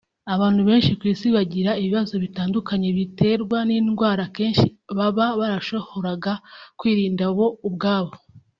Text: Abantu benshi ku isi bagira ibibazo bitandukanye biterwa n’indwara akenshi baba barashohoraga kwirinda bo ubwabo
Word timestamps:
Abantu 0.33 0.61
benshi 0.69 0.91
ku 0.99 1.03
isi 1.13 1.27
bagira 1.35 1.71
ibibazo 1.81 2.13
bitandukanye 2.23 2.89
biterwa 2.97 3.57
n’indwara 3.67 4.21
akenshi 4.29 4.67
baba 4.97 5.27
barashohoraga 5.39 6.33
kwirinda 6.79 7.25
bo 7.37 7.47
ubwabo 7.69 8.13